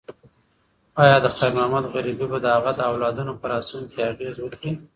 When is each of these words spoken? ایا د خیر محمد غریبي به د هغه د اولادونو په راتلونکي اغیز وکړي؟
ایا 1.03 1.17
د 1.23 1.27
خیر 1.35 1.51
محمد 1.57 1.85
غریبي 1.93 2.25
به 2.31 2.37
د 2.41 2.45
هغه 2.55 2.71
د 2.75 2.79
اولادونو 2.89 3.33
په 3.41 3.45
راتلونکي 3.51 3.99
اغیز 4.11 4.35
وکړي؟ 4.41 4.71